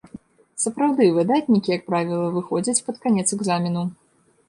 Сапраўды, 0.63 1.09
выдатнікі, 1.19 1.69
як 1.77 1.83
правіла, 1.91 2.33
выходзяць 2.41 2.79
пад 2.91 3.01
канец 3.07 3.27
экзамену. 3.41 3.89